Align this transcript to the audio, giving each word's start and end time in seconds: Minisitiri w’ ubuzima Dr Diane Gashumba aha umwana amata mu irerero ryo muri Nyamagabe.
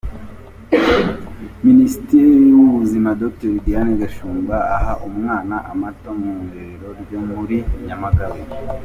Minisitiri 1.67 2.31
w’ 2.57 2.59
ubuzima 2.67 3.09
Dr 3.21 3.51
Diane 3.65 3.93
Gashumba 4.01 4.55
aha 4.75 4.93
umwana 5.07 5.55
amata 5.71 6.09
mu 6.19 6.31
irerero 6.47 6.89
ryo 7.01 7.19
muri 7.29 7.57
Nyamagabe. 7.85 8.41